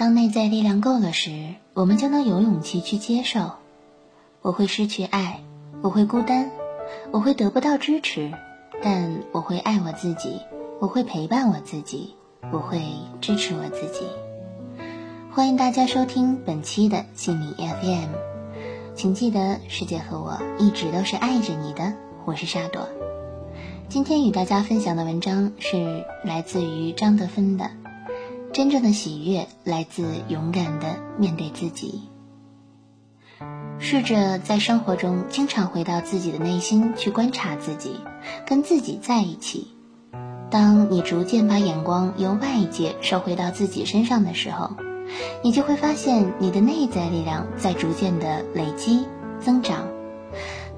[0.00, 3.50] 当内在力量够了时，我们就能有勇气去接受。
[4.40, 5.42] 我会失去爱，
[5.82, 6.50] 我会孤单，
[7.10, 8.32] 我会得不到支持，
[8.82, 10.40] 但我会爱我自己，
[10.80, 12.14] 我会陪伴我自己，
[12.50, 12.80] 我会
[13.20, 14.06] 支持我自己。
[15.30, 18.08] 欢迎大家收听本期的心理 FM，
[18.94, 21.92] 请记得世界和我一直都是爱着你的。
[22.24, 22.88] 我是沙朵，
[23.90, 27.70] 今天与大家分享的文章是来自于张德芬的。
[28.52, 32.02] 真正的喜悦来自勇敢的面对自己。
[33.78, 37.96] 试着在生活中经常回到自己的内心去观察自己，
[38.46, 39.68] 跟自己在一起。
[40.50, 44.72] 当你逐渐把眼光由外界收回到自己身上的时候，
[45.42, 49.06] 你就会发现你的内在力量在逐渐的累积
[49.40, 49.86] 增长。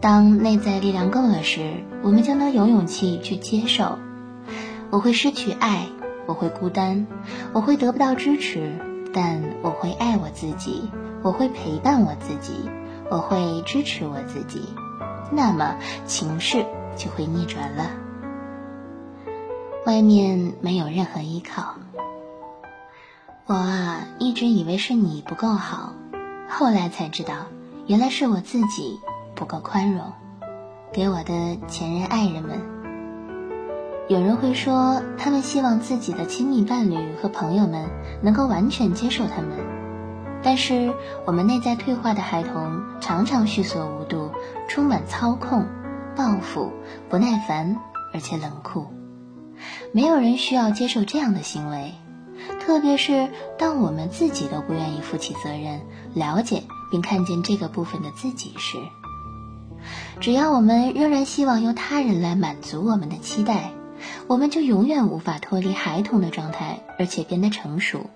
[0.00, 3.98] 当内在力量够了时，我们就能有勇气去接受。
[4.90, 5.86] 我会失去爱。
[6.32, 7.06] 我会孤单，
[7.52, 8.72] 我会得不到支持，
[9.12, 10.90] 但我会爱我自己，
[11.22, 12.70] 我会陪伴我自己，
[13.10, 14.62] 我会支持我自己，
[15.30, 16.64] 那么情势
[16.96, 17.90] 就会逆转了。
[19.84, 21.74] 外面没有任何依靠，
[23.44, 25.92] 我啊一直以为是你不够好，
[26.48, 27.34] 后来才知道，
[27.86, 28.98] 原来是我自己
[29.34, 30.10] 不够宽容，
[30.94, 32.81] 给我的前任爱人们。
[34.12, 37.88] 有人会说，他们希望自己的亲密伴侣和朋友们
[38.20, 39.56] 能够完全接受他们，
[40.42, 40.92] 但是
[41.24, 44.30] 我们内在退化的孩童常常蓄所无度，
[44.68, 45.66] 充满操控、
[46.14, 46.70] 报复、
[47.08, 47.78] 不耐烦，
[48.12, 48.86] 而且冷酷。
[49.92, 51.94] 没有人需要接受这样的行为，
[52.60, 55.80] 特别是当我们自己都不愿意负起责任、
[56.12, 58.76] 了解并看见这个部分的自己时。
[60.20, 63.70] 只要我们仍然希望由他人来满足我们的期待。
[64.26, 68.06] 我们就永远无法脱离孩童的状态，而且变得成熟，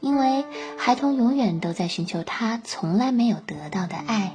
[0.00, 0.44] 因为
[0.76, 4.32] 孩童永远都在寻求他从来没有得到的爱。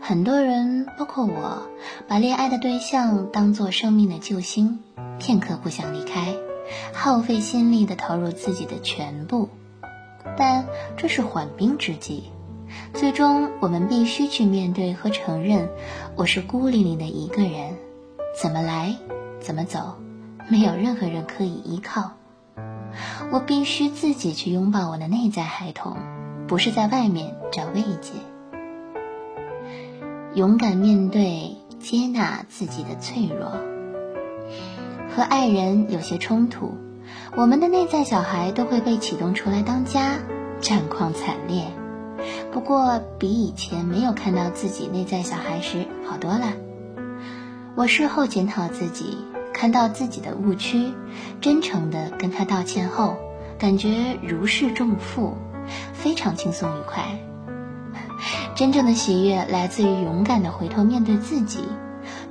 [0.00, 1.68] 很多人，包括我，
[2.06, 4.78] 把恋爱的对象当做生命的救星，
[5.18, 6.34] 片刻不想离开，
[6.94, 9.48] 耗费心力的投入自己的全部，
[10.36, 12.30] 但这是缓兵之计。
[12.94, 15.68] 最终，我们必须去面对和承认，
[16.16, 17.76] 我是孤零零的一个人，
[18.40, 18.94] 怎么来？
[19.40, 19.96] 怎么走？
[20.50, 22.12] 没有任何人可以依靠，
[23.30, 25.96] 我必须自己去拥抱我的内在孩童，
[26.46, 28.12] 不是在外面找慰藉。
[30.34, 33.50] 勇敢面对、接纳自己的脆弱。
[35.14, 36.74] 和爱人有些冲突，
[37.36, 40.18] 我们的内在小孩都会被启动出来当家，
[40.60, 41.64] 战况惨烈。
[42.52, 46.52] 不过比以前没有看到自己内在小孩时好多了。
[47.78, 49.18] 我事后检讨自己，
[49.54, 50.92] 看到自己的误区，
[51.40, 53.14] 真诚地跟他道歉后，
[53.56, 55.36] 感觉如释重负，
[55.92, 57.04] 非常轻松愉快。
[58.56, 61.60] 真正的喜悦来自于勇敢地回头面对自己，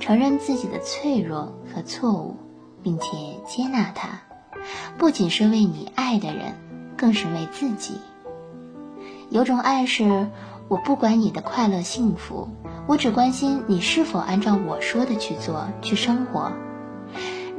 [0.00, 2.36] 承认自己的脆弱和错误，
[2.82, 3.06] 并且
[3.46, 4.20] 接纳它，
[4.98, 6.52] 不仅是为你爱的人，
[6.94, 7.94] 更是为自己。
[9.30, 10.28] 有种爱是，
[10.68, 12.48] 我不管你的快乐幸福。
[12.86, 16.52] 我只关心你是否按照我说的去做、去生活。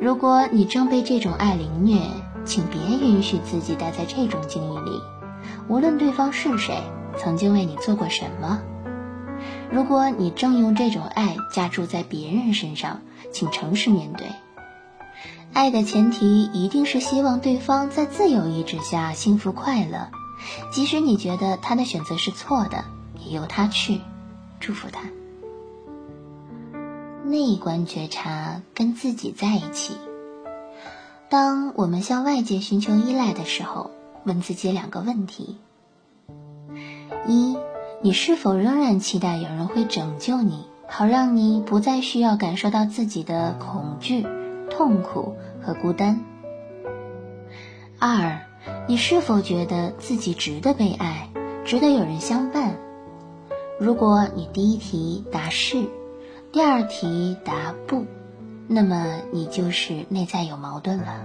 [0.02, 2.02] 如果你正被这种爱凌虐，
[2.46, 4.92] 请别允许自己待在这种境遇里，
[5.68, 6.82] 无论对方是谁，
[7.18, 8.62] 曾经为你做过什么。
[9.72, 14.28] 如果你正用这种爱加注在别人身上，请诚实面对。
[15.54, 20.08] 爱的前提一定是希望对方在自由意志下幸福快乐，
[20.72, 22.86] 即使你觉得他的选择是错的，
[23.30, 24.02] 由他去，
[24.60, 25.02] 祝福他。
[27.24, 29.96] 内观觉察，跟自己在一起。
[31.30, 33.92] 当我们向外界寻求依赖的时候，
[34.24, 35.58] 问自己两个问题：
[37.28, 37.56] 一，
[38.02, 44.26] 你是否仍然期待有人会拯救你，好让你不再需要感受到自己的恐惧、
[44.72, 46.20] 痛苦和孤单？
[48.00, 48.40] 二，
[48.88, 51.30] 你是否觉得自己值得被爱，
[51.64, 52.76] 值得有人相伴？
[53.80, 55.88] 如果你第一题答是。
[56.52, 58.06] 第二题答不，
[58.68, 61.22] 那么你就是内在有矛盾了。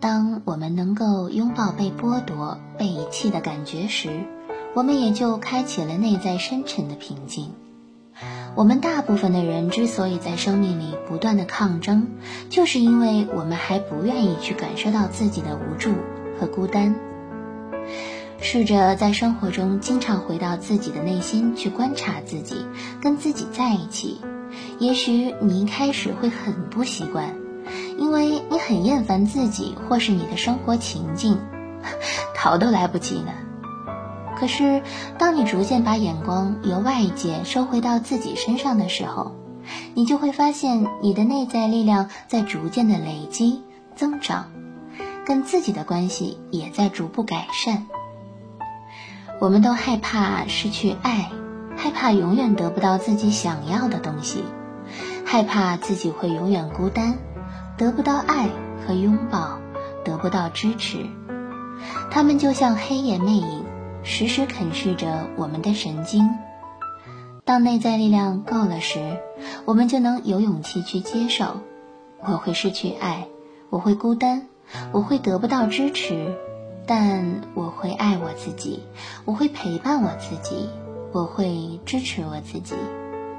[0.00, 4.24] 当我们能够拥抱被剥夺、被遗弃的感觉时，
[4.74, 7.52] 我们也就开启了内在深沉的平静。
[8.56, 12.08] 我们大部分的人之所以在生命里不断的抗争，
[12.50, 15.92] 就是因为我们还不愿意去感受到自己的无助
[16.40, 16.96] 和孤单。
[18.42, 22.66] 试着在生活中经常回到自己的内心去观察自己，
[23.00, 24.20] 跟自己在一起。
[24.80, 27.36] 也许你一开始会很不习惯，
[27.98, 31.38] 因为你很厌烦自己或是你的生活情境，
[32.36, 33.32] 逃都来不及呢。
[34.36, 34.82] 可是，
[35.18, 39.36] 当你逐渐把眼光由外界收回到自己身上的时候，
[39.94, 43.62] 你就会发现你的内在力量在逐渐的累积
[43.94, 44.50] 增长，
[45.24, 47.86] 跟自己的关系也在逐步改善。
[49.42, 51.28] 我们都害怕失去爱，
[51.76, 54.44] 害怕永远得不到自己想要的东西，
[55.24, 57.18] 害怕自己会永远孤单，
[57.76, 58.48] 得不到爱
[58.86, 59.58] 和拥抱，
[60.04, 61.06] 得不到支持。
[62.08, 63.64] 他们就像黑夜魅影。
[64.04, 66.30] 时时啃噬着我们的神经。
[67.44, 69.18] 当内在力量够了时，
[69.64, 71.62] 我们就能有勇气去接受：
[72.20, 73.26] 我会失去爱，
[73.70, 74.46] 我会孤单，
[74.92, 76.36] 我会得不到支持，
[76.86, 78.82] 但我会爱我自己，
[79.24, 80.68] 我会陪伴我自己，
[81.12, 82.74] 我会支持我自己。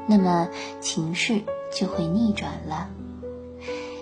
[0.08, 0.50] 那么
[0.82, 1.42] 情势
[1.74, 2.90] 就会逆转了，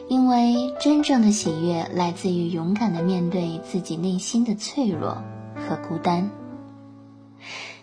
[0.08, 5.22] 因为真正的喜悦来自于勇敢的面对自己内心的脆弱
[5.56, 6.32] 和孤单。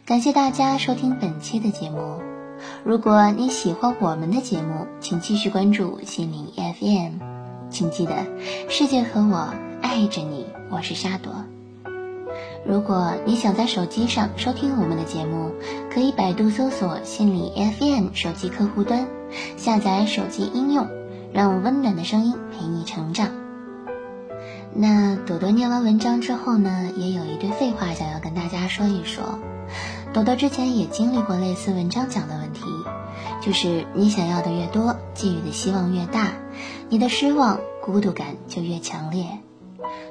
[0.04, 2.20] 感谢大家收听本期的节目。
[2.82, 7.20] 如果你喜欢我们的节目，请继续关注心灵 FM。
[7.70, 8.26] 请记得，
[8.68, 10.47] 世界和我爱着你。
[10.70, 11.32] 我是沙朵。
[12.66, 15.52] 如果你想在手机上收听我们的节目，
[15.90, 19.08] 可以百度搜索“心理 FM” 手机客户端，
[19.56, 20.86] 下载手机应用，
[21.32, 23.30] 让温暖的声音陪你成长。
[24.74, 29.38] 那朵朵念完文章之后呢，也有一堆废话想要跟大家说一说。
[30.12, 32.62] 朵朵之前也经历过类似文章讲的问题，
[33.40, 36.32] 就是你想要的越多，寄予的希望越大，
[36.90, 39.38] 你的失望、孤独感就越强烈。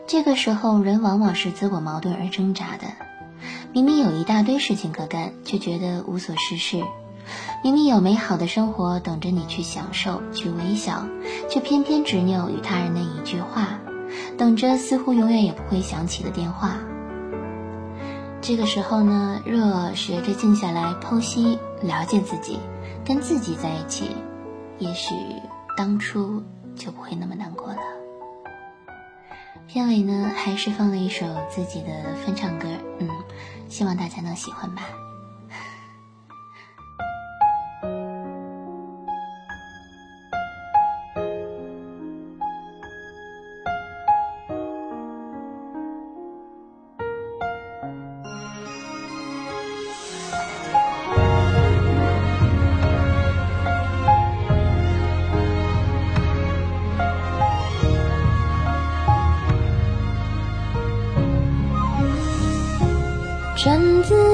[0.07, 2.87] 这个时候，人往往是自我矛盾而挣扎的。
[3.73, 6.79] 明明有一大堆事情可干，却觉得无所事事；
[7.61, 11.05] 明明有美好的生活等着你去享受、去微笑，
[11.49, 13.79] 却偏偏执拗于他人的一句话，
[14.37, 16.77] 等着似乎永远也不会响起的电话。
[18.39, 22.59] 这个时候呢，若学着静下来剖析、了解自己，
[23.03, 24.15] 跟自己在一起，
[24.79, 25.13] 也许
[25.75, 26.43] 当初
[26.77, 27.96] 就不会那么难过了。
[29.77, 33.07] 片尾呢，还是放了一首自己的翻唱歌，嗯，
[33.69, 34.81] 希望大家能喜欢吧。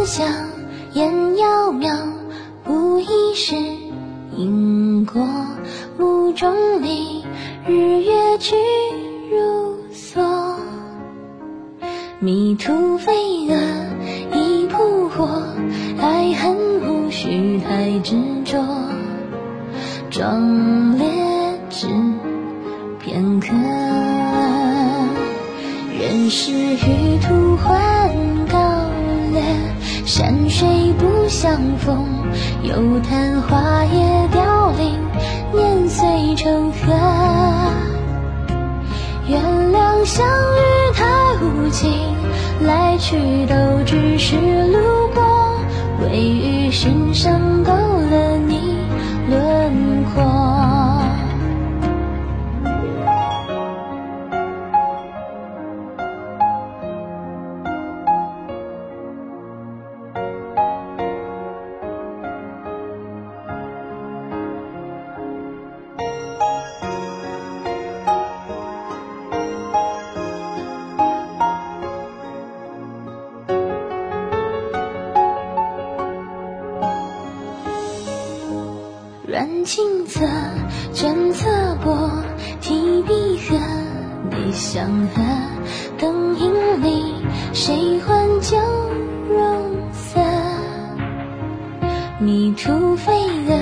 [0.06, 0.28] 香，
[0.94, 1.90] 烟袅袅，
[2.64, 3.56] 不疑是
[4.36, 5.26] 因果。
[5.98, 7.24] 目中你，
[7.68, 8.56] 日月去
[9.32, 10.56] 如梭。
[12.20, 13.56] 迷途飞蛾
[14.36, 15.44] 已扑火，
[16.00, 18.64] 爱恨无需太执着。
[20.10, 21.08] 壮烈
[21.70, 21.88] 只
[23.00, 23.48] 片刻，
[26.00, 28.43] 人世与途换。
[30.06, 30.68] 山水
[31.00, 32.06] 不相逢，
[32.62, 35.00] 又叹花叶凋零，
[35.54, 36.94] 年岁成河。
[39.28, 39.42] 原
[39.72, 41.06] 谅相遇太
[41.42, 41.90] 无情，
[42.66, 43.56] 来去都
[43.86, 45.58] 只是路过，
[46.02, 47.72] 未遇心上勾
[79.34, 80.20] 软青色，
[80.94, 81.50] 卷侧
[81.84, 82.24] 过，
[82.62, 83.58] 提笔和
[84.30, 85.24] 你相和。
[85.98, 87.16] 灯影里，
[87.52, 88.56] 谁换旧
[89.28, 90.20] 容色？
[92.20, 93.12] 迷途飞
[93.48, 93.58] 蛾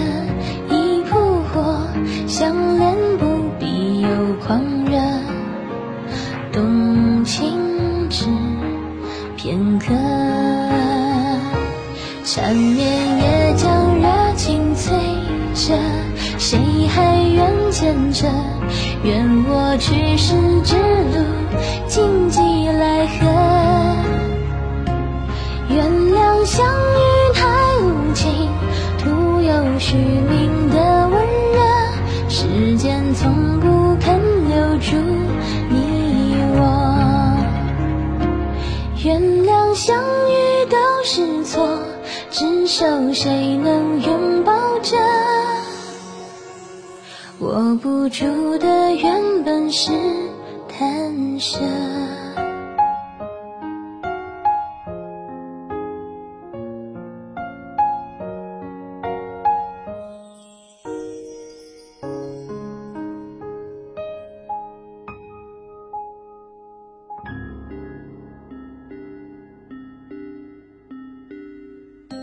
[0.72, 1.18] 已扑
[1.54, 1.88] 火，
[2.28, 3.26] 相恋不
[3.58, 4.10] 必有
[4.46, 5.00] 狂热。
[6.52, 8.26] 动情只
[9.38, 9.94] 片刻，
[12.26, 13.01] 缠绵
[17.82, 18.28] 愿见着？
[19.04, 21.26] 愿我去世之路
[21.88, 23.18] 荆棘来河。
[25.68, 27.42] 原谅相遇太
[27.82, 28.50] 无情，
[29.00, 31.60] 徒有虚名的温热。
[32.30, 34.96] 时间从不肯留住
[35.70, 36.62] 你我。
[39.04, 39.98] 原谅相
[40.30, 41.80] 遇都是错，
[42.30, 44.41] 执手谁能拥
[47.42, 49.92] 握不住的原本是
[50.70, 51.60] 弹射。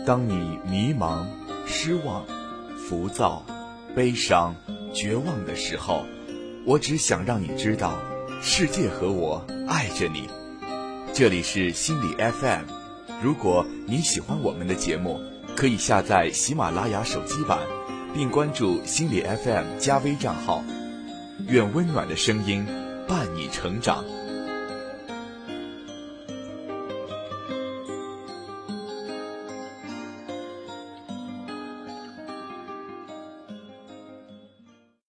[0.05, 1.25] 当你迷茫、
[1.67, 2.23] 失望、
[2.87, 3.43] 浮躁、
[3.95, 4.55] 悲伤、
[4.93, 6.05] 绝望的时候，
[6.65, 7.97] 我只想让你知道，
[8.41, 10.29] 世界和我爱着你。
[11.13, 12.63] 这里是心理 FM，
[13.21, 15.19] 如果你喜欢我们的节目，
[15.55, 17.59] 可以下载喜马拉雅手机版，
[18.13, 20.63] 并关注心理 FM 加微账号。
[21.47, 22.65] 愿温暖的声音
[23.07, 24.05] 伴你成长。